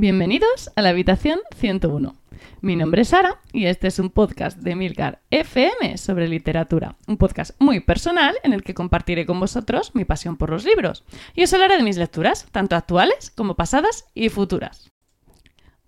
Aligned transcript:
Bienvenidos 0.00 0.70
a 0.76 0.80
la 0.80 0.88
habitación 0.88 1.40
101. 1.58 2.14
Mi 2.62 2.74
nombre 2.74 3.02
es 3.02 3.08
Sara 3.08 3.38
y 3.52 3.66
este 3.66 3.88
es 3.88 3.98
un 3.98 4.08
podcast 4.08 4.56
de 4.56 4.74
Milcar 4.74 5.20
FM 5.30 5.98
sobre 5.98 6.26
literatura. 6.26 6.96
Un 7.06 7.18
podcast 7.18 7.50
muy 7.58 7.80
personal 7.80 8.34
en 8.42 8.54
el 8.54 8.62
que 8.62 8.72
compartiré 8.72 9.26
con 9.26 9.38
vosotros 9.38 9.94
mi 9.94 10.06
pasión 10.06 10.38
por 10.38 10.48
los 10.48 10.64
libros. 10.64 11.04
Y 11.34 11.42
os 11.42 11.52
hablaré 11.52 11.76
de 11.76 11.82
mis 11.82 11.98
lecturas, 11.98 12.46
tanto 12.50 12.76
actuales 12.76 13.30
como 13.30 13.56
pasadas 13.56 14.06
y 14.14 14.30
futuras. 14.30 14.90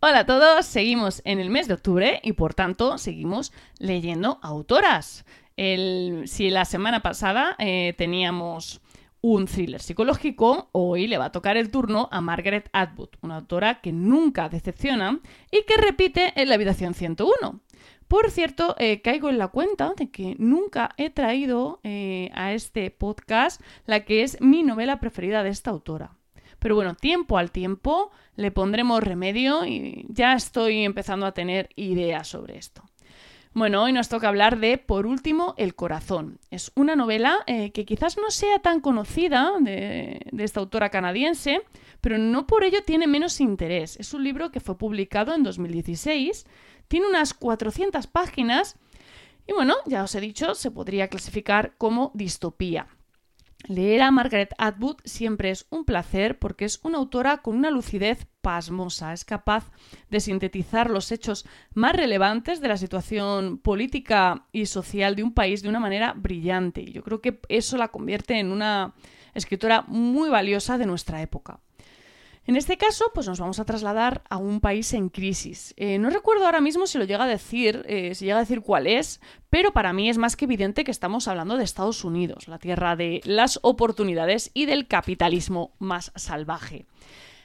Hola 0.00 0.18
a 0.18 0.26
todos, 0.26 0.66
seguimos 0.66 1.22
en 1.24 1.40
el 1.40 1.48
mes 1.48 1.66
de 1.66 1.72
octubre 1.72 2.20
y 2.22 2.34
por 2.34 2.52
tanto 2.52 2.98
seguimos 2.98 3.50
leyendo 3.78 4.40
autoras. 4.42 5.24
si 5.56 6.50
la 6.50 6.66
semana 6.66 7.00
pasada 7.00 7.56
eh, 7.58 7.94
teníamos 7.96 8.81
un 9.22 9.46
thriller 9.46 9.80
psicológico, 9.80 10.68
hoy 10.72 11.06
le 11.06 11.16
va 11.16 11.26
a 11.26 11.32
tocar 11.32 11.56
el 11.56 11.70
turno 11.70 12.08
a 12.10 12.20
Margaret 12.20 12.68
Atwood, 12.72 13.10
una 13.22 13.36
autora 13.36 13.80
que 13.80 13.92
nunca 13.92 14.48
decepciona 14.48 15.20
y 15.50 15.62
que 15.62 15.76
repite 15.76 16.32
en 16.34 16.48
la 16.48 16.56
habitación 16.56 16.92
101. 16.92 17.60
Por 18.08 18.30
cierto, 18.30 18.74
eh, 18.78 19.00
caigo 19.00 19.30
en 19.30 19.38
la 19.38 19.48
cuenta 19.48 19.94
de 19.96 20.10
que 20.10 20.34
nunca 20.38 20.90
he 20.96 21.08
traído 21.08 21.80
eh, 21.84 22.30
a 22.34 22.52
este 22.52 22.90
podcast 22.90 23.62
la 23.86 24.04
que 24.04 24.24
es 24.24 24.40
mi 24.40 24.64
novela 24.64 24.98
preferida 24.98 25.44
de 25.44 25.50
esta 25.50 25.70
autora. 25.70 26.16
Pero 26.58 26.74
bueno, 26.74 26.94
tiempo 26.94 27.38
al 27.38 27.52
tiempo 27.52 28.10
le 28.34 28.50
pondremos 28.50 29.02
remedio 29.02 29.64
y 29.64 30.04
ya 30.08 30.34
estoy 30.34 30.84
empezando 30.84 31.26
a 31.26 31.32
tener 31.32 31.70
ideas 31.76 32.26
sobre 32.26 32.58
esto. 32.58 32.82
Bueno, 33.54 33.82
hoy 33.82 33.92
nos 33.92 34.08
toca 34.08 34.28
hablar 34.28 34.60
de 34.60 34.78
Por 34.78 35.04
último, 35.04 35.52
El 35.58 35.74
corazón. 35.74 36.38
Es 36.50 36.72
una 36.74 36.96
novela 36.96 37.40
eh, 37.46 37.70
que 37.72 37.84
quizás 37.84 38.16
no 38.16 38.30
sea 38.30 38.60
tan 38.60 38.80
conocida 38.80 39.52
de, 39.60 40.24
esta 40.38 40.60
autora 40.60 40.88
canadiense, 40.88 41.60
pero 42.00 42.16
no 42.16 42.46
por 42.46 42.64
ello 42.64 42.82
tiene 42.82 43.06
menos 43.06 43.42
interés. 43.42 43.98
Es 44.00 44.14
un 44.14 44.24
libro 44.24 44.50
que 44.50 44.60
fue 44.60 44.78
publicado 44.78 45.34
en 45.34 45.42
2016, 45.42 46.46
tiene 46.88 47.06
unas 47.06 47.34
400 47.34 48.06
páginas 48.06 48.76
y 49.46 49.52
bueno, 49.52 49.74
ya 49.84 50.02
os 50.02 50.14
he 50.14 50.20
dicho, 50.22 50.54
se 50.54 50.70
podría 50.70 51.08
clasificar 51.08 51.74
como 51.76 52.10
distopía. 52.14 52.86
Leer 53.68 54.02
a 54.02 54.10
Margaret 54.10 54.54
Atwood 54.58 54.96
siempre 55.04 55.50
es 55.50 55.66
un 55.70 55.84
placer 55.84 56.38
porque 56.38 56.64
es 56.64 56.80
una 56.82 56.98
autora 56.98 57.38
con 57.38 57.56
una 57.56 57.70
lucidez 57.70 58.26
pasmosa. 58.40 59.12
Es 59.12 59.24
capaz 59.24 59.70
de 60.10 60.20
sintetizar 60.20 60.90
los 60.90 61.12
hechos 61.12 61.46
más 61.72 61.94
relevantes 61.94 62.60
de 62.60 62.68
la 62.68 62.76
situación 62.76 63.58
política 63.58 64.46
y 64.50 64.66
social 64.66 65.14
de 65.14 65.22
un 65.22 65.32
país 65.32 65.62
de 65.62 65.68
una 65.68 65.80
manera 65.80 66.12
brillante. 66.12 66.82
Y 66.82 66.92
yo 66.92 67.04
creo 67.04 67.20
que 67.20 67.40
eso 67.48 67.76
la 67.76 67.88
convierte 67.88 68.38
en 68.38 68.50
una 68.50 68.94
escritora 69.34 69.84
muy 69.86 70.28
valiosa 70.28 70.76
de 70.76 70.86
nuestra 70.86 71.22
época. 71.22 71.60
En 72.44 72.56
este 72.56 72.76
caso, 72.76 73.04
pues 73.14 73.28
nos 73.28 73.38
vamos 73.38 73.60
a 73.60 73.64
trasladar 73.64 74.22
a 74.28 74.36
un 74.36 74.60
país 74.60 74.92
en 74.94 75.10
crisis. 75.10 75.74
Eh, 75.76 75.98
no 75.98 76.10
recuerdo 76.10 76.44
ahora 76.44 76.60
mismo 76.60 76.88
si 76.88 76.98
lo 76.98 77.04
llega 77.04 77.22
a 77.22 77.28
decir, 77.28 77.84
eh, 77.86 78.16
si 78.16 78.24
llega 78.24 78.38
a 78.38 78.40
decir 78.40 78.62
cuál 78.62 78.88
es, 78.88 79.20
pero 79.48 79.72
para 79.72 79.92
mí 79.92 80.10
es 80.10 80.18
más 80.18 80.34
que 80.34 80.46
evidente 80.46 80.82
que 80.82 80.90
estamos 80.90 81.28
hablando 81.28 81.56
de 81.56 81.62
Estados 81.62 82.04
Unidos, 82.04 82.48
la 82.48 82.58
tierra 82.58 82.96
de 82.96 83.20
las 83.24 83.60
oportunidades 83.62 84.50
y 84.54 84.66
del 84.66 84.88
capitalismo 84.88 85.72
más 85.78 86.10
salvaje. 86.16 86.84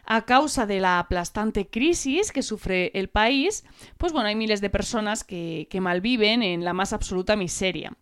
A 0.03 0.25
causa 0.25 0.65
de 0.65 0.79
la 0.79 0.97
aplastante 0.97 1.67
crisis 1.67 2.31
que 2.31 2.41
sufre 2.41 2.91
el 2.95 3.09
país, 3.09 3.65
pues 3.97 4.13
bueno, 4.13 4.29
hay 4.29 4.35
miles 4.35 4.61
de 4.61 4.71
personas 4.71 5.23
que, 5.23 5.67
que 5.69 5.81
malviven 5.81 6.41
en 6.41 6.63
la 6.63 6.73
más 6.73 6.91
absoluta 6.93 7.35
miseria. 7.35 7.93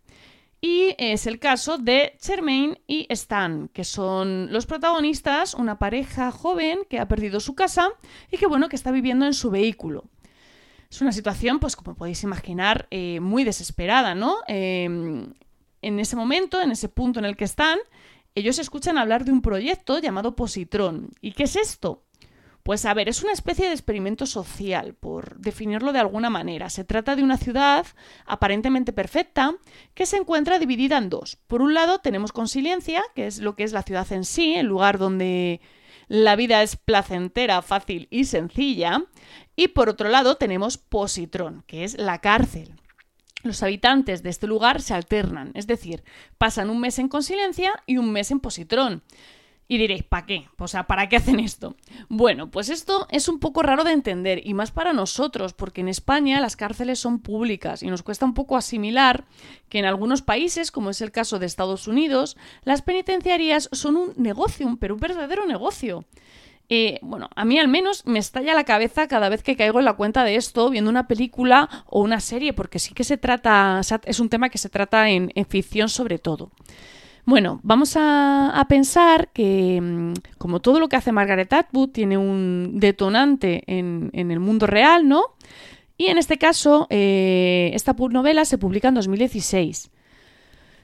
Y 0.65 0.95
es 0.97 1.27
el 1.27 1.37
caso 1.37 1.77
de 1.77 2.17
Charmaine 2.19 2.81
y 2.87 3.05
Stan, 3.09 3.67
que 3.67 3.83
son 3.83 4.51
los 4.51 4.65
protagonistas, 4.65 5.53
una 5.53 5.77
pareja 5.77 6.31
joven 6.31 6.79
que 6.89 6.97
ha 6.97 7.07
perdido 7.07 7.39
su 7.39 7.53
casa 7.53 7.89
y 8.31 8.37
que 8.37 8.47
bueno, 8.47 8.67
que 8.67 8.75
está 8.75 8.89
viviendo 8.89 9.27
en 9.27 9.35
su 9.35 9.51
vehículo. 9.51 10.05
Es 10.89 11.01
una 11.01 11.11
situación, 11.11 11.59
pues 11.59 11.75
como 11.75 11.95
podéis 11.95 12.23
imaginar, 12.23 12.87
eh, 12.89 13.19
muy 13.19 13.43
desesperada, 13.43 14.15
¿no? 14.15 14.37
Em, 14.47 15.35
en 15.83 15.99
ese 15.99 16.15
momento, 16.15 16.59
en 16.59 16.71
ese 16.71 16.89
punto 16.89 17.19
en 17.19 17.25
el 17.25 17.37
que 17.37 17.45
están, 17.45 17.77
ellos 18.33 18.57
escuchan 18.57 18.97
hablar 18.97 19.23
de 19.23 19.33
un 19.33 19.43
proyecto 19.43 19.99
llamado 19.99 20.35
Positron. 20.35 21.11
¿Y 21.21 21.33
qué 21.33 21.43
es 21.43 21.57
esto? 21.57 22.04
Pues 22.65 22.83
a 22.85 22.95
ver, 22.95 23.07
es 23.09 23.21
una 23.21 23.31
especie 23.31 23.67
de 23.67 23.73
experimento 23.73 24.25
social, 24.25 24.95
por 24.95 25.37
definirlo 25.37 25.93
de 25.93 25.99
alguna 25.99 26.31
manera. 26.31 26.71
Se 26.71 26.83
trata 26.83 27.15
de 27.15 27.21
una 27.21 27.37
ciudad 27.37 27.85
aparentemente 28.25 28.91
perfecta 28.91 29.53
que 29.93 30.07
se 30.07 30.17
encuentra 30.17 30.57
dividida 30.57 30.97
en 30.97 31.11
dos. 31.11 31.37
Por 31.45 31.61
un 31.61 31.75
lado 31.75 31.99
tenemos 31.99 32.31
Consiliencia, 32.31 33.03
que 33.13 33.27
es 33.27 33.37
lo 33.37 33.55
que 33.55 33.65
es 33.65 33.71
la 33.71 33.83
ciudad 33.83 34.11
en 34.11 34.25
sí, 34.25 34.55
el 34.55 34.65
lugar 34.65 34.97
donde 34.97 35.61
la 36.07 36.35
vida 36.35 36.63
es 36.63 36.75
placentera, 36.75 37.61
fácil 37.61 38.07
y 38.09 38.25
sencilla. 38.25 39.03
Y 39.55 39.67
por 39.67 39.87
otro 39.87 40.09
lado 40.09 40.37
tenemos 40.37 40.79
Positrón, 40.79 41.63
que 41.67 41.83
es 41.83 41.99
la 41.99 42.19
cárcel. 42.19 42.81
Los 43.43 43.61
habitantes 43.61 44.23
de 44.23 44.31
este 44.31 44.47
lugar 44.47 44.81
se 44.81 44.95
alternan, 44.95 45.51
es 45.53 45.67
decir, 45.67 46.03
pasan 46.39 46.71
un 46.71 46.79
mes 46.79 46.97
en 46.97 47.09
Consiliencia 47.09 47.73
y 47.85 47.97
un 47.97 48.11
mes 48.11 48.31
en 48.31 48.39
Positrón. 48.39 49.03
Y 49.67 49.79
diréis, 49.79 50.03
¿para 50.03 50.27
qué? 50.27 50.47
O 50.59 50.67
sea, 50.67 50.85
¿para 50.85 51.09
qué 51.09 51.15
hacen 51.15 51.39
esto? 51.39 51.75
Bueno, 52.07 52.51
pues 52.51 52.69
esto 52.69 53.07
es 53.09 53.27
un 53.27 53.39
poco 53.39 53.63
raro 53.63 53.83
de 53.83 53.93
entender 53.93 54.45
y 54.45 54.53
más 54.53 54.71
para 54.71 54.93
nosotros, 54.93 55.53
porque 55.53 55.81
en 55.81 55.87
España 55.87 56.39
las 56.39 56.55
cárceles 56.55 56.99
son 56.99 57.19
públicas 57.19 57.81
y 57.81 57.87
nos 57.87 58.03
cuesta 58.03 58.25
un 58.25 58.35
poco 58.35 58.57
asimilar 58.57 59.25
que 59.69 59.79
en 59.79 59.85
algunos 59.85 60.21
países, 60.21 60.71
como 60.71 60.91
es 60.91 61.01
el 61.01 61.11
caso 61.11 61.39
de 61.39 61.47
Estados 61.47 61.87
Unidos, 61.87 62.37
las 62.63 62.83
penitenciarias 62.83 63.69
son 63.71 63.97
un 63.97 64.13
negocio, 64.17 64.77
pero 64.79 64.93
un 64.93 64.99
verdadero 64.99 65.47
negocio. 65.47 66.05
Eh, 66.69 66.99
bueno, 67.01 67.29
a 67.35 67.45
mí 67.45 67.59
al 67.59 67.67
menos 67.67 68.05
me 68.05 68.19
estalla 68.19 68.53
la 68.53 68.63
cabeza 68.65 69.07
cada 69.07 69.29
vez 69.29 69.41
que 69.41 69.55
caigo 69.55 69.79
en 69.79 69.85
la 69.85 69.93
cuenta 69.93 70.23
de 70.23 70.35
esto 70.35 70.69
viendo 70.69 70.89
una 70.91 71.07
película 71.07 71.69
o 71.87 72.01
una 72.01 72.19
serie, 72.19 72.53
porque 72.53 72.77
sí 72.77 72.93
que 72.93 73.03
se 73.03 73.17
trata, 73.17 73.81
es 74.05 74.19
un 74.19 74.29
tema 74.29 74.49
que 74.49 74.57
se 74.59 74.69
trata 74.69 75.09
en 75.09 75.31
ficción 75.47 75.89
sobre 75.89 76.19
todo. 76.19 76.51
Bueno, 77.25 77.59
vamos 77.63 77.95
a, 77.99 78.63
pensar 78.69 79.29
que, 79.33 79.81
mm, 79.81 80.13
como 80.37 80.59
todo 80.59 80.79
lo 80.79 80.87
que 80.87 80.95
hace 80.95 81.11
Margaret 81.11 81.51
Atwood, 81.51 81.89
tiene 81.89 82.17
un 82.17 82.73
detonante 82.75 83.63
en, 83.65 84.11
el 84.13 84.39
mundo 84.39 84.67
real, 84.67 85.07
¿no? 85.07 85.23
Y 85.97 86.07
en 86.07 86.19
este 86.19 86.37
caso, 86.37 86.85
eh, 86.91 87.71
esta 87.73 87.93
novela 87.93 88.45
se 88.45 88.59
publica 88.59 88.89
en 88.89 88.95
2016. 88.95 89.89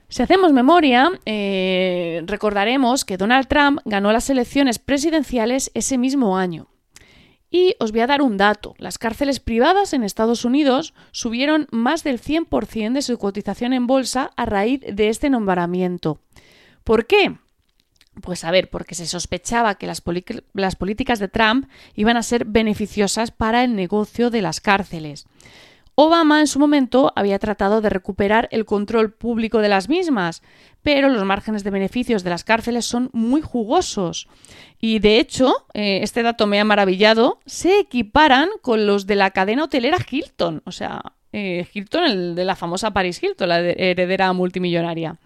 Si 0.10 0.24
hacemos 0.24 0.52
memoria, 0.52 1.12
eh, 1.26 2.24
recordaremos 2.26 3.06
que 3.06 3.18
Donald 3.18 3.48
Trump 3.48 3.80
ganó 3.86 4.12
las 4.12 4.30
elecciones 4.30 4.80
presidenciales 4.80 5.70
ese 5.76 5.98
mismo 5.98 6.38
año. 6.38 6.71
Y 7.52 7.76
os 7.80 7.92
voy 7.92 8.00
a 8.00 8.08
dar 8.08 8.22
un 8.22 8.38
dato. 8.38 8.76
Las 8.78 8.98
cárceles 8.98 9.42
privadas 9.42 9.92
en 9.92 10.04
Estados 10.04 10.46
Unidos 10.46 10.94
subieron 11.12 11.68
más 11.70 12.04
del 12.04 12.20
100% 12.20 12.94
de 12.94 13.02
su 13.02 13.18
cotización 13.18 13.74
en 13.74 13.88
bolsa 13.88 14.32
a 14.38 14.46
raíz 14.46 14.80
de 14.82 15.10
este 15.10 15.30
nombramiento. 15.30 16.20
¿Por 16.86 17.06
qué? 17.06 17.36
Pues 18.22 18.46
a 18.46 18.52
ver, 18.52 18.70
porque 18.70 18.96
se 18.96 19.06
sospechaba 19.06 19.76
que 19.76 19.88
las, 19.88 20.02
las, 20.54 20.76
políticas 20.76 21.20
de 21.20 21.28
Trump 21.28 21.70
iban 21.96 22.18
a 22.18 22.24
ser 22.24 22.46
beneficiosas 22.46 23.32
para 23.32 23.64
el 23.64 23.76
negocio 23.76 24.30
de 24.30 24.42
las 24.42 24.62
cárceles. 24.62 25.28
Obama 26.04 26.40
en 26.40 26.48
su 26.48 26.58
momento 26.58 27.14
había 27.16 27.38
tratado 27.38 27.80
de 27.80 27.92
recuperar 27.92 28.50
el 28.52 28.66
control 28.66 29.14
público 29.14 29.60
de 29.60 29.70
las 29.70 29.88
mismas, 29.88 30.42
pero 30.82 31.10
los 31.10 31.24
márgenes 31.26 31.64
de 31.64 31.70
beneficios 31.70 32.24
de 32.24 32.32
las 32.32 32.44
cárceles 32.44 32.86
son 32.86 33.12
muy 33.14 33.42
jugosos. 33.42 34.28
Y 34.80 34.98
de 34.98 35.20
hecho, 35.20 35.68
eh, 35.76 36.00
este 36.02 36.24
dato 36.24 36.48
me 36.48 36.60
ha 36.60 36.66
maravillado, 36.66 37.40
se 37.46 37.78
equiparan 37.78 38.50
con 38.64 38.88
los 38.88 39.06
de 39.06 39.16
la 39.16 39.30
cadena 39.30 39.66
hotelera 39.66 40.00
Hilton. 40.10 40.64
O 40.66 40.72
sea, 40.72 41.04
eh, 41.34 41.68
Hilton, 41.72 42.06
el 42.06 42.34
de 42.34 42.46
la 42.46 42.56
famosa 42.56 42.90
Paris 42.90 43.22
Hilton, 43.22 43.50
la 43.50 43.60
heredera 43.60 44.34
multimillonaria. 44.34 45.20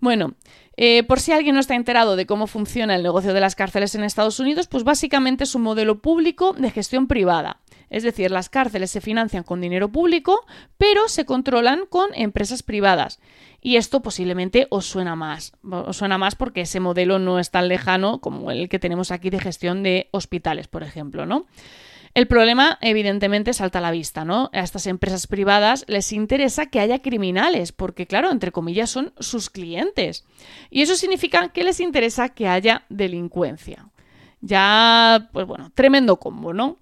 Bueno, 0.00 0.34
eh, 0.76 1.04
por 1.04 1.18
si 1.18 1.32
alguien 1.32 1.54
no 1.54 1.60
está 1.60 1.76
enterado 1.76 2.14
de 2.16 2.26
cómo 2.26 2.46
funciona 2.46 2.94
el 2.94 3.02
negocio 3.02 3.32
de 3.32 3.40
las 3.40 3.54
cárceles 3.54 3.94
en 3.94 4.04
Estados 4.04 4.38
Unidos, 4.38 4.66
pues 4.66 4.84
básicamente 4.84 5.44
es 5.44 5.54
un 5.54 5.62
modelo 5.62 6.00
público 6.00 6.52
de 6.52 6.70
gestión 6.70 7.06
privada. 7.06 7.60
Es 7.94 8.02
decir, 8.02 8.32
las 8.32 8.48
cárceles 8.48 8.90
se 8.90 9.00
financian 9.00 9.44
con 9.44 9.60
dinero 9.60 9.88
público, 9.88 10.44
pero 10.78 11.08
se 11.08 11.24
controlan 11.24 11.86
con 11.88 12.10
empresas 12.14 12.64
privadas. 12.64 13.20
Y 13.60 13.76
esto 13.76 14.02
posiblemente 14.02 14.66
os 14.70 14.84
suena 14.84 15.14
más. 15.14 15.52
Os 15.62 15.98
suena 15.98 16.18
más 16.18 16.34
porque 16.34 16.62
ese 16.62 16.80
modelo 16.80 17.20
no 17.20 17.38
es 17.38 17.52
tan 17.52 17.68
lejano 17.68 18.20
como 18.20 18.50
el 18.50 18.68
que 18.68 18.80
tenemos 18.80 19.12
aquí 19.12 19.30
de 19.30 19.38
gestión 19.38 19.84
de 19.84 20.08
hospitales, 20.10 20.66
por 20.66 20.82
ejemplo, 20.82 21.24
¿no? 21.24 21.46
El 22.14 22.26
problema, 22.26 22.78
evidentemente, 22.80 23.52
salta 23.52 23.78
a 23.78 23.82
la 23.82 23.92
vista, 23.92 24.24
¿no? 24.24 24.50
A 24.52 24.60
estas 24.60 24.88
empresas 24.88 25.28
privadas 25.28 25.84
les 25.86 26.12
interesa 26.12 26.66
que 26.66 26.80
haya 26.80 27.00
criminales, 27.00 27.70
porque, 27.70 28.06
claro, 28.08 28.32
entre 28.32 28.50
comillas, 28.50 28.90
son 28.90 29.12
sus 29.20 29.50
clientes. 29.50 30.24
Y 30.68 30.82
eso 30.82 30.96
significa 30.96 31.50
que 31.50 31.62
les 31.62 31.78
interesa 31.78 32.30
que 32.30 32.48
haya 32.48 32.86
delincuencia. 32.88 33.88
Ya, 34.40 35.28
pues 35.32 35.46
bueno, 35.46 35.70
tremendo 35.74 36.16
combo, 36.16 36.52
¿no? 36.52 36.78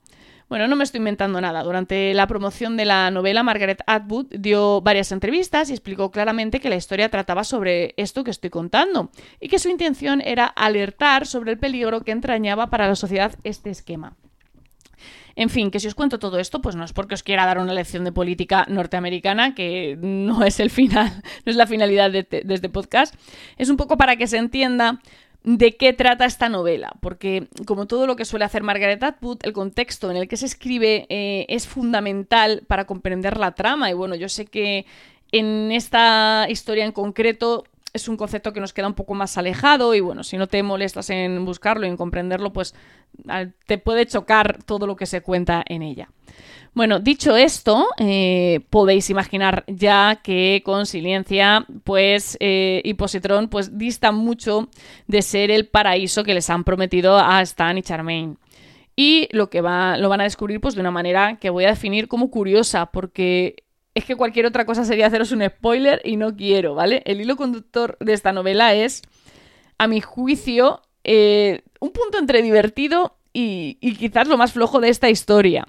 Bueno, 0.52 0.69
no 0.69 0.76
me 0.76 0.84
estoy 0.84 0.99
inventando 0.99 1.40
nada. 1.40 1.62
Durante 1.62 2.12
la 2.12 2.26
promoción 2.26 2.76
de 2.76 2.84
la 2.84 3.10
novela, 3.10 3.43
Margaret 3.43 3.81
Atwood 3.87 4.26
dio 4.38 4.82
varias 4.82 5.10
entrevistas 5.10 5.70
y 5.70 5.72
explicó 5.72 6.10
claramente 6.10 6.60
que 6.60 6.69
la 6.69 6.76
historia 6.76 7.08
trataba 7.08 7.43
sobre 7.43 7.94
esto 7.96 8.22
que 8.22 8.31
estoy 8.31 8.50
contando 8.50 9.10
y 9.40 9.49
que 9.49 9.58
su 9.58 9.70
intención 9.70 10.20
era 10.20 10.44
alertar 10.44 11.26
sobre 11.26 11.52
el 11.52 11.58
peligro 11.58 12.02
que 12.02 12.10
entrañaba 12.10 12.69
para 12.69 12.87
la 12.87 12.96
sociedad 12.96 13.34
este 13.44 13.70
esquema. 13.70 14.14
En 15.37 15.49
fin, 15.49 15.70
que 15.70 15.81
si 15.81 15.88
os 15.88 15.94
cuento 15.94 16.19
todo 16.19 16.38
esto, 16.38 16.60
pues 16.60 16.76
no 16.76 16.84
es 16.84 16.93
porque 16.93 17.14
os 17.14 17.22
quiera 17.22 17.46
dar 17.46 17.58
una 17.58 17.72
lección 17.72 18.04
de 18.04 18.12
política 18.12 18.66
norteamericana, 18.69 19.54
que 19.54 19.96
no 20.02 20.44
es 20.44 20.60
el 20.60 20.69
final, 20.69 21.22
no 21.46 21.50
es 21.50 21.56
la 21.56 21.66
finalidad 21.66 22.10
de, 22.10 22.26
este 22.31 22.69
podcast. 22.69 23.14
Es 23.56 23.70
un 23.70 23.78
poco 23.78 23.96
para 23.96 24.16
que 24.16 24.26
se 24.26 24.37
entienda 24.37 25.00
de 25.44 25.77
qué 25.77 25.93
trata 25.93 26.25
esta 26.25 26.49
novela, 26.49 26.93
porque 27.00 27.49
como 27.67 27.87
todo 27.87 28.06
lo 28.06 28.15
que 28.17 28.25
suele 28.25 28.44
hacer 28.44 28.62
Margaret 28.62 29.03
Atwood, 29.03 29.39
el 29.43 29.53
contexto 29.53 30.11
en 30.11 30.17
el 30.17 30.29
que 30.29 30.37
se 30.37 30.47
escribe 30.47 31.06
eh, 31.09 31.47
es 31.49 31.67
fundamental 31.67 32.62
para 32.69 32.87
comprender 32.87 33.37
la 33.39 33.53
trama. 33.53 33.91
Y 33.91 33.94
bueno, 33.94 34.15
yo 34.15 34.29
sé 34.29 34.47
que 34.47 34.87
en 35.33 35.73
esta 35.73 36.47
historia 36.49 36.85
en 36.85 36.93
concreto 36.93 37.65
es 37.93 38.09
un 38.09 38.17
concepto 38.17 38.53
que 38.53 38.61
nos 38.61 38.73
queda 38.73 38.87
un 38.87 38.94
poco 38.94 39.15
más 39.15 39.37
alejado 39.37 39.94
y 39.94 40.00
bueno, 40.00 40.25
si 40.25 40.39
no 40.39 40.47
te 40.47 40.62
molestas 40.62 41.11
en 41.11 41.44
buscarlo 41.44 41.87
y 41.87 41.91
en 41.91 41.97
comprenderlo, 41.97 42.53
pues 42.53 42.75
te 43.67 43.79
puede 43.79 44.06
chocar 44.06 44.62
todo 44.65 44.87
lo 44.87 44.97
que 44.97 45.06
se 45.06 45.21
cuenta 45.21 45.62
en 45.67 45.83
ella. 45.83 46.09
Bueno, 46.75 47.00
dicho 47.00 47.37
esto, 47.37 47.87
eh, 47.99 48.61
podéis 48.71 49.11
imaginar 49.11 49.65
ya 49.67 50.21
que 50.23 50.62
con 50.65 50.87
Silencia 50.87 51.67
pues, 51.85 52.39
eh, 52.41 52.81
y 52.83 52.94
Positrón 52.94 53.49
pues 53.49 53.77
distan 53.77 54.15
mucho 54.15 54.71
de 55.06 55.21
ser 55.21 55.50
el 55.50 55.69
paraíso 55.69 56.25
que 56.25 56.33
les 56.33 56.49
han 56.49 56.65
prometido 56.65 57.19
a 57.19 57.43
Stan 57.43 57.77
y 57.77 57.83
Charmaine. 57.83 58.37
Y 58.97 59.29
lo 59.33 59.50
que 59.50 59.61
va, 59.61 59.99
lo 59.99 60.09
van 60.09 60.23
a 60.23 60.25
descubrir 60.25 60.61
pues 60.61 60.75
de 60.75 60.81
una 60.81 60.91
manera 60.91 61.37
que 61.38 61.50
voy 61.50 61.65
a 61.65 61.71
definir 61.71 62.09
como 62.09 62.31
curiosa, 62.31 62.87
porque 62.87 63.65
es 63.94 64.05
que 64.05 64.17
cualquier 64.17 64.47
otra 64.47 64.65
cosa 64.65 64.85
sería 64.85 65.06
haceros 65.06 65.33
un 65.33 65.44
spoiler 65.44 66.00
y 66.05 66.17
no 66.17 66.35
quiero, 66.35 66.75
¿vale? 66.75 67.03
El 67.05 67.21
hilo 67.21 67.37
conductor 67.37 67.97
de 68.00 68.15
esta 68.15 68.33
novela 68.33 68.75
es, 68.75 69.03
a 69.79 69.87
mi 69.87 70.00
juicio, 70.00 70.81
eh, 71.05 71.62
un 71.81 71.91
punto 71.91 72.19
entre 72.19 72.43
divertido 72.43 73.17
y, 73.33 73.75
quizás 73.97 74.29
lo 74.29 74.37
más 74.37 74.53
flojo 74.53 74.81
de 74.81 74.89
esta 74.89 75.11
historia. 75.11 75.67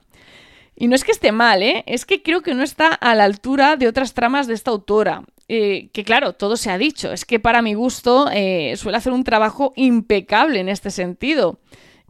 Y 0.75 0.87
no 0.87 0.95
es 0.95 1.03
que 1.03 1.11
esté 1.11 1.31
mal, 1.31 1.61
¿eh? 1.61 1.83
Es 1.85 2.05
que 2.05 2.23
creo 2.23 2.41
que 2.41 2.53
no 2.53 2.63
está 2.63 2.87
a 2.87 3.13
la 3.13 3.25
altura 3.25 3.75
de 3.75 3.87
otras 3.87 4.13
tramas 4.13 4.47
de 4.47 4.53
esta 4.53 4.71
autora. 4.71 5.23
Eh, 5.49 5.89
que 5.91 6.03
claro, 6.03 6.33
todo 6.33 6.57
se 6.57 6.71
ha 6.71 6.77
dicho. 6.77 7.11
Es 7.11 7.25
que 7.25 7.39
para 7.39 7.61
mi 7.61 7.73
gusto 7.73 8.29
eh, 8.31 8.75
suele 8.77 8.97
hacer 8.97 9.13
un 9.13 9.23
trabajo 9.23 9.73
impecable 9.75 10.59
en 10.59 10.69
este 10.69 10.89
sentido. 10.89 11.59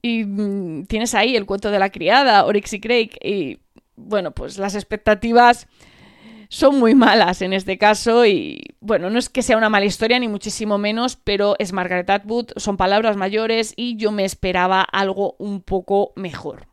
Y 0.02 0.24
mm, 0.24 0.86
tienes 0.86 1.14
ahí 1.14 1.36
el 1.36 1.46
cuento 1.46 1.72
de 1.72 1.80
la 1.80 1.90
criada, 1.90 2.46
Oryx 2.46 2.74
y 2.74 2.80
Craig. 2.80 3.10
Y 3.22 3.60
bueno, 3.96 4.32
pues 4.32 4.58
las 4.58 4.76
expectativas 4.76 5.68
son 6.54 6.78
muy 6.78 6.94
malas 6.94 7.42
en 7.42 7.52
este 7.52 7.80
caso 7.80 8.28
y 8.28 8.62
bueno, 8.80 9.10
no 9.10 9.18
es 9.18 9.28
que 9.28 9.42
sea 9.42 9.58
una 9.58 9.70
mala 9.70 9.86
historia 9.86 10.20
ni 10.20 10.28
muchísimo 10.28 10.78
menos, 10.78 11.16
pero 11.16 11.56
es 11.58 11.74
Margaret 11.74 12.08
Atwood, 12.08 12.52
son 12.58 12.78
palabras 12.78 13.18
mayores 13.18 13.74
y 13.76 13.98
yo 13.98 14.12
me 14.12 14.24
esperaba 14.24 14.84
algo 14.84 15.36
un 15.40 15.64
poco 15.64 16.14
mejor. 16.16 16.68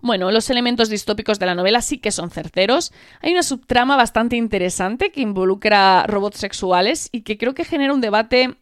Bueno, 0.00 0.30
los 0.30 0.48
elementos 0.48 0.88
distópicos 0.88 1.38
de 1.38 1.44
la 1.44 1.54
novela 1.54 1.82
sí 1.82 1.98
que 1.98 2.10
son 2.10 2.30
certeros. 2.30 2.94
Hay 3.20 3.32
una 3.32 3.42
subtrama 3.42 3.94
bastante 3.94 4.36
interesante 4.36 5.12
que 5.12 5.20
involucra 5.20 6.04
robots 6.06 6.38
sexuales 6.38 7.10
y 7.12 7.24
que 7.24 7.36
creo 7.36 7.52
que 7.52 7.66
genera 7.66 7.92
un 7.92 8.00
debate 8.00 8.56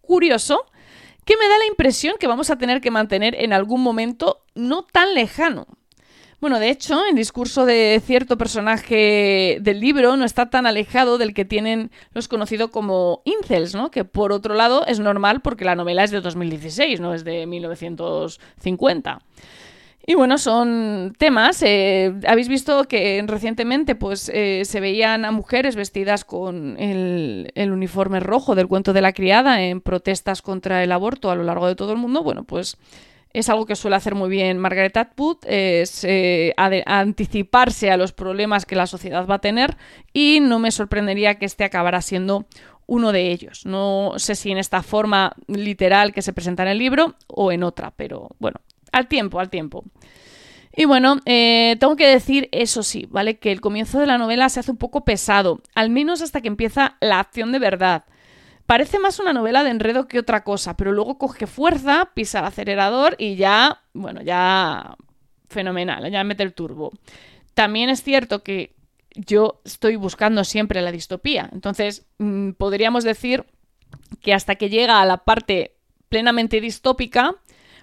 curioso 0.00 0.64
que 1.24 1.36
me 1.36 1.48
da 1.48 1.58
la 1.58 1.66
impresión 1.66 2.14
que 2.20 2.28
vamos 2.28 2.50
a 2.50 2.56
tener 2.58 2.80
que 2.80 2.92
mantener 2.92 3.34
en 3.34 3.52
algún 3.52 3.82
momento 3.82 4.44
no 4.54 4.84
tan 4.84 5.12
lejano. 5.12 5.66
Bueno, 6.40 6.58
de 6.58 6.70
hecho, 6.70 7.04
el 7.04 7.16
discurso 7.16 7.66
de 7.66 8.00
cierto 8.02 8.38
personaje 8.38 9.58
del 9.60 9.78
libro 9.78 10.16
no 10.16 10.24
está 10.24 10.48
tan 10.48 10.66
alejado 10.66 11.18
del 11.18 11.34
que 11.34 11.44
tienen 11.44 11.90
los 12.14 12.28
conocidos 12.28 12.70
como 12.70 13.20
incels, 13.26 13.74
¿no? 13.74 13.90
Que 13.90 14.04
por 14.06 14.32
otro 14.32 14.54
lado 14.54 14.86
es 14.86 15.00
normal 15.00 15.42
porque 15.42 15.66
la 15.66 15.74
novela 15.74 16.02
es 16.02 16.10
de 16.10 16.22
2016, 16.22 16.98
no 16.98 17.12
es 17.12 17.24
de 17.24 17.46
1950. 17.46 19.18
Y 20.06 20.14
bueno, 20.14 20.38
son 20.38 21.14
temas. 21.18 21.62
Eh, 21.62 22.14
Habéis 22.26 22.48
visto 22.48 22.84
que 22.84 23.22
recientemente 23.26 23.94
pues, 23.94 24.30
eh, 24.32 24.62
se 24.64 24.80
veían 24.80 25.26
a 25.26 25.32
mujeres 25.32 25.76
vestidas 25.76 26.24
con 26.24 26.80
el, 26.80 27.52
el, 27.54 27.70
uniforme 27.70 28.18
rojo 28.18 28.54
del 28.54 28.66
cuento 28.66 28.94
de 28.94 29.02
la 29.02 29.12
criada 29.12 29.62
en 29.62 29.82
protestas 29.82 30.40
contra 30.40 30.82
el 30.82 30.90
aborto 30.92 31.30
a 31.30 31.36
lo 31.36 31.44
largo 31.44 31.66
de 31.66 31.74
todo 31.76 31.92
el 31.92 31.98
mundo. 31.98 32.22
Bueno, 32.22 32.44
pues 32.44 32.78
es 33.32 33.48
algo 33.48 33.66
que 33.66 33.76
suele 33.76 33.96
hacer 33.96 34.14
muy 34.14 34.28
bien 34.28 34.58
Margaret 34.58 34.96
Atwood, 34.96 35.38
es 35.46 36.04
eh, 36.04 36.52
anticiparse 36.86 37.90
a 37.90 37.96
los 37.96 38.12
problemas 38.12 38.66
que 38.66 38.76
la 38.76 38.86
sociedad 38.86 39.26
va 39.26 39.36
a 39.36 39.40
tener 39.40 39.76
y 40.12 40.40
no 40.40 40.58
me 40.58 40.70
sorprendería 40.70 41.36
que 41.36 41.46
este 41.46 41.64
acabara 41.64 42.02
siendo 42.02 42.46
uno 42.86 43.12
de 43.12 43.30
ellos. 43.30 43.66
No 43.66 44.14
sé 44.16 44.34
si 44.34 44.50
en 44.50 44.58
esta 44.58 44.82
forma 44.82 45.34
literal 45.46 46.12
que 46.12 46.22
se 46.22 46.32
presenta 46.32 46.64
en 46.64 46.70
el 46.70 46.78
libro 46.78 47.14
o 47.28 47.52
en 47.52 47.62
otra, 47.62 47.92
pero 47.92 48.30
bueno, 48.40 48.60
al 48.90 49.06
tiempo, 49.06 49.38
al 49.38 49.48
tiempo. 49.48 49.84
Y 50.74 50.84
bueno, 50.84 51.18
eh, 51.24 51.76
tengo 51.78 51.96
que 51.96 52.06
decir, 52.06 52.48
eso 52.52 52.82
sí, 52.82 53.06
¿vale? 53.10 53.38
Que 53.38 53.52
el 53.52 53.60
comienzo 53.60 53.98
de 53.98 54.06
la 54.06 54.18
novela 54.18 54.48
se 54.48 54.60
hace 54.60 54.70
un 54.70 54.76
poco 54.76 55.04
pesado, 55.04 55.62
al 55.74 55.90
menos 55.90 56.22
hasta 56.22 56.40
que 56.40 56.48
empieza 56.48 56.96
la 57.00 57.20
acción 57.20 57.52
de 57.52 57.58
verdad. 57.58 58.04
Parece 58.70 59.00
más 59.00 59.18
una 59.18 59.32
novela 59.32 59.64
de 59.64 59.70
enredo 59.70 60.06
que 60.06 60.20
otra 60.20 60.44
cosa, 60.44 60.76
pero 60.76 60.92
luego 60.92 61.18
coge 61.18 61.48
fuerza, 61.48 62.12
pisa 62.14 62.38
el 62.38 62.44
acelerador 62.44 63.16
y 63.18 63.34
ya, 63.34 63.82
bueno, 63.94 64.22
ya 64.22 64.96
fenomenal, 65.48 66.08
ya 66.08 66.22
mete 66.22 66.44
el 66.44 66.54
turbo. 66.54 66.92
También 67.54 67.90
es 67.90 68.04
cierto 68.04 68.44
que 68.44 68.76
yo 69.16 69.60
estoy 69.64 69.96
buscando 69.96 70.44
siempre 70.44 70.82
la 70.82 70.92
distopía, 70.92 71.50
entonces 71.52 72.06
mm, 72.18 72.50
podríamos 72.52 73.02
decir 73.02 73.44
que 74.22 74.34
hasta 74.34 74.54
que 74.54 74.70
llega 74.70 75.00
a 75.00 75.04
la 75.04 75.16
parte 75.24 75.74
plenamente 76.08 76.60
distópica, 76.60 77.34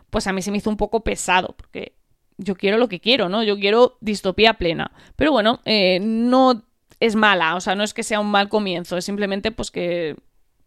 pues 0.10 0.26
a 0.26 0.32
mí 0.32 0.42
se 0.42 0.52
me 0.52 0.60
hizo 0.60 0.70
un 0.70 0.78
poco 0.78 1.04
pesado, 1.04 1.54
porque 1.58 1.98
yo 2.38 2.56
quiero 2.56 2.78
lo 2.78 2.88
que 2.88 3.02
quiero, 3.02 3.28
¿no? 3.28 3.44
Yo 3.44 3.60
quiero 3.60 3.98
distopía 4.00 4.54
plena. 4.54 4.94
Pero 5.18 5.34
bueno, 5.34 5.60
eh, 5.66 6.00
no 6.00 6.64
es 7.02 7.18
mala, 7.18 7.58
o 7.58 7.60
sea, 7.60 7.76
no 7.76 7.84
es 7.84 7.94
que 7.94 8.04
sea 8.04 8.22
un 8.22 8.32
mal 8.32 8.48
comienzo, 8.48 8.96
es 8.96 9.04
simplemente 9.04 9.52
pues 9.52 9.70
que 9.70 10.16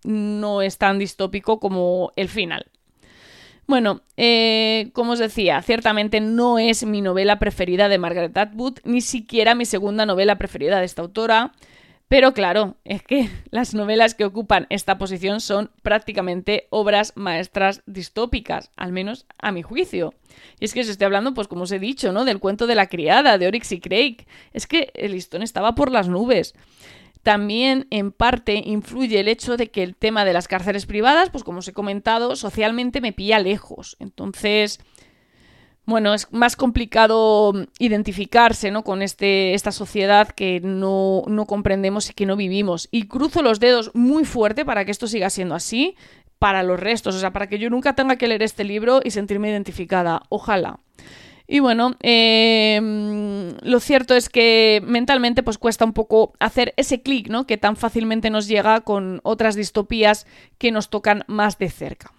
no 0.04 0.62
es 0.62 0.78
tan 0.78 0.99
distópico 0.99 1.61
como 1.61 2.12
el 2.16 2.28
final. 2.28 2.66
Bueno, 3.66 4.02
eh, 4.16 4.90
como 4.95 5.12
os 5.12 5.21
decía, 5.21 5.62
ciertamente 5.62 6.21
no 6.21 6.59
es 6.59 6.85
mi 6.85 7.02
novela 7.02 7.38
preferida 7.38 7.88
de 7.88 7.99
Margaret 7.99 8.37
Atwood, 8.37 8.78
ni 8.85 9.00
siquiera 9.00 9.54
mi 9.54 9.64
segunda 9.64 10.07
novela 10.07 10.38
preferida 10.38 10.80
de 10.80 10.87
esta 10.87 11.02
autora, 11.02 11.52
pero 12.11 12.35
claro, 12.35 12.75
es 12.85 13.04
que 13.04 13.30
las 13.52 13.73
novelas 13.73 14.16
que 14.16 14.25
ocupan 14.25 14.66
esta 14.69 14.99
posición 14.99 15.40
son 15.40 15.71
prácticamente 15.83 16.66
obras 16.71 17.12
maestras 17.14 17.83
distópicas, 17.87 18.73
al 18.76 18.90
menos 18.90 19.26
a 19.38 19.52
mi 19.52 19.62
juicio. 19.62 20.14
Y 20.59 20.64
es 20.64 20.75
que 20.75 20.80
os 20.80 20.88
estoy 20.88 21.04
hablando, 21.04 21.35
pues 21.35 21.47
como 21.47 21.62
os 21.62 21.71
he 21.71 21.78
dicho, 21.78 22.11
¿no? 22.11 22.25
Del 22.25 22.40
cuento 22.40 22.66
de 22.66 22.75
la 22.75 22.88
criada, 22.88 23.38
de 23.38 23.47
Oryx 23.47 23.71
y 23.71 23.80
Craig. 23.80 24.26
Es 24.52 24.66
que 24.66 24.90
el 24.95 25.12
listón 25.12 25.42
estaba 25.42 25.76
por 25.76 25.92
las 25.92 26.09
nubes. 26.09 26.57
También, 27.22 27.86
en 27.90 28.12
parte, 28.12 28.62
influye 28.64 29.20
el 29.20 29.28
hecho 29.28 29.56
de 29.56 29.70
que 29.70 29.82
el 29.82 29.94
tema 29.94 30.24
de 30.24 30.32
las 30.32 30.48
cárceles 30.48 30.86
privadas, 30.86 31.30
pues 31.30 31.44
como 31.44 31.58
os 31.58 31.68
he 31.68 31.72
comentado, 31.72 32.34
socialmente 32.34 33.00
me 33.00 33.12
pilla 33.12 33.38
lejos. 33.38 33.96
Entonces, 34.00 34.80
bueno, 35.84 36.14
es 36.14 36.32
más 36.32 36.56
complicado 36.56 37.52
identificarse 37.78 38.70
¿no? 38.70 38.84
con 38.84 39.02
este, 39.02 39.54
esta 39.54 39.72
sociedad 39.72 40.28
que 40.28 40.60
no, 40.60 41.24
no 41.26 41.46
comprendemos 41.46 42.08
y 42.08 42.14
que 42.14 42.26
no 42.26 42.36
vivimos. 42.36 42.88
Y 42.90 43.08
cruzo 43.08 43.42
los 43.42 43.60
dedos 43.60 43.90
muy 43.92 44.24
fuerte 44.24 44.64
para 44.64 44.84
que 44.84 44.92
esto 44.92 45.06
siga 45.06 45.28
siendo 45.30 45.54
así 45.54 45.96
para 46.38 46.62
los 46.62 46.80
restos, 46.80 47.14
o 47.14 47.18
sea, 47.20 47.34
para 47.34 47.48
que 47.48 47.58
yo 47.58 47.68
nunca 47.68 47.94
tenga 47.94 48.16
que 48.16 48.26
leer 48.26 48.42
este 48.42 48.64
libro 48.64 49.00
y 49.04 49.10
sentirme 49.10 49.50
identificada. 49.50 50.22
Ojalá. 50.30 50.80
Y 51.52 51.59
bueno, 51.59 51.97
em, 51.99 53.57
lo 53.62 53.80
cierto 53.80 54.14
es 54.14 54.28
que 54.28 54.80
mentalmente 54.87 55.42
pues 55.42 55.59
cuesta 55.59 55.85
un 55.85 55.92
poco 55.92 56.33
hacer 56.38 56.73
ese 56.76 57.02
clic, 57.02 57.28
¿no? 57.28 57.45
Que 57.45 57.59
tan 57.59 57.75
fácilmente 57.75 58.30
nos 58.30 58.47
llega 58.47 58.83
con 58.83 59.19
otras 59.25 59.57
distopías 59.57 60.28
que 60.59 60.71
nos 60.71 60.90
tocan 60.90 61.25
más 61.26 61.59
de 61.59 61.69
cerca. 61.69 62.12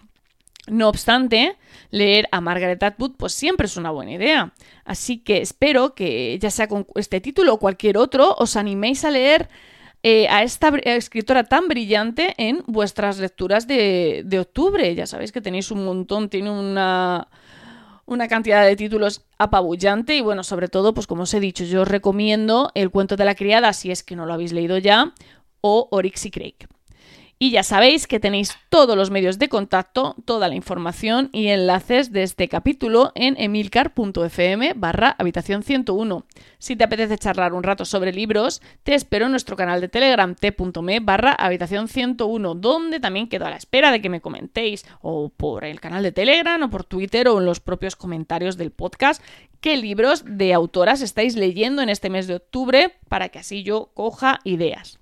No 0.66 0.86
obstante, 0.90 1.56
leer 1.90 2.28
a 2.30 2.42
Margaret 2.42 2.82
Atwood 2.82 3.12
pues 3.16 3.32
siempre 3.32 3.68
es 3.68 3.78
una 3.78 3.90
buena 3.90 4.12
idea. 4.12 4.52
Así 4.84 5.16
que 5.16 5.40
espero 5.40 5.94
que, 5.94 6.38
ya 6.38 6.50
sea 6.50 6.68
con 6.68 6.86
este 6.96 7.22
título 7.22 7.54
o 7.54 7.58
cualquier 7.58 7.96
otro, 7.96 8.34
os 8.34 8.56
animéis 8.56 9.02
a 9.06 9.10
leer 9.10 9.48
eh, 10.02 10.28
a 10.28 10.42
esta 10.42 10.68
escritora 10.84 11.44
tan 11.44 11.68
brillante 11.68 12.34
en 12.36 12.62
vuestras 12.66 13.16
lecturas 13.18 13.66
de, 13.66 14.24
de 14.26 14.40
octubre. 14.40 14.94
Ya 14.94 15.06
sabéis 15.06 15.32
que 15.32 15.40
tenéis 15.40 15.70
un 15.70 15.86
montón, 15.86 16.28
tiene 16.28 16.50
una 16.50 17.28
una 18.04 18.28
cantidad 18.28 18.64
de 18.64 18.76
títulos 18.76 19.22
apabullante 19.38 20.14
y 20.16 20.20
bueno, 20.20 20.44
sobre 20.44 20.68
todo, 20.68 20.94
pues 20.94 21.06
como 21.06 21.22
os 21.22 21.34
he 21.34 21.40
dicho, 21.40 21.64
yo 21.64 21.82
os 21.82 21.88
recomiendo 21.88 22.70
El 22.74 22.90
cuento 22.90 23.16
de 23.16 23.24
la 23.24 23.34
criada 23.34 23.72
si 23.72 23.90
es 23.90 24.02
que 24.02 24.16
no 24.16 24.26
lo 24.26 24.34
habéis 24.34 24.52
leído 24.52 24.78
ya 24.78 25.12
o 25.60 25.88
Oryx 25.90 26.26
y 26.26 26.30
Craig. 26.30 26.56
Y 27.42 27.50
ya 27.50 27.64
sabéis 27.64 28.06
que 28.06 28.20
tenéis 28.20 28.56
todos 28.68 28.96
los 28.96 29.10
medios 29.10 29.36
de 29.36 29.48
contacto, 29.48 30.14
toda 30.26 30.46
la 30.46 30.54
información 30.54 31.28
y 31.32 31.48
enlaces 31.48 32.12
de 32.12 32.22
este 32.22 32.46
capítulo 32.46 33.10
en 33.16 33.34
emilcar.fm 33.36 34.74
barra 34.76 35.16
habitación 35.18 35.64
101. 35.64 36.24
Si 36.60 36.76
te 36.76 36.84
apetece 36.84 37.18
charlar 37.18 37.52
un 37.52 37.64
rato 37.64 37.84
sobre 37.84 38.12
libros, 38.12 38.62
te 38.84 38.94
espero 38.94 39.24
en 39.24 39.32
nuestro 39.32 39.56
canal 39.56 39.80
de 39.80 39.88
Telegram 39.88 40.36
t.me 40.36 41.00
barra 41.00 41.32
habitación 41.32 41.88
101, 41.88 42.54
donde 42.54 43.00
también 43.00 43.28
quedo 43.28 43.46
a 43.46 43.50
la 43.50 43.56
espera 43.56 43.90
de 43.90 44.00
que 44.00 44.08
me 44.08 44.20
comentéis 44.20 44.86
o 45.00 45.28
por 45.30 45.64
el 45.64 45.80
canal 45.80 46.04
de 46.04 46.12
Telegram 46.12 46.62
o 46.62 46.70
por 46.70 46.84
Twitter 46.84 47.26
o 47.26 47.40
en 47.40 47.44
los 47.44 47.58
propios 47.58 47.96
comentarios 47.96 48.56
del 48.56 48.70
podcast 48.70 49.20
qué 49.60 49.76
libros 49.76 50.22
de 50.24 50.54
autoras 50.54 51.02
estáis 51.02 51.34
leyendo 51.34 51.82
en 51.82 51.88
este 51.88 52.08
mes 52.08 52.28
de 52.28 52.36
octubre 52.36 52.94
para 53.08 53.30
que 53.30 53.40
así 53.40 53.64
yo 53.64 53.90
coja 53.94 54.38
ideas. 54.44 55.01